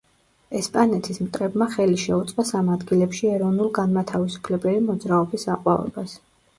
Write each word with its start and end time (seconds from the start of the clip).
ესპანეთის 0.59 1.19
მტრებმა 1.25 1.67
ხელი 1.75 1.99
შეუწყეს 2.05 2.51
ამ 2.61 2.73
ადგილებში 2.79 3.31
ეროვნულ-განმათავისუფლებელი 3.37 4.85
მოძრაობის 4.91 5.51
აყვავებას. 5.59 6.23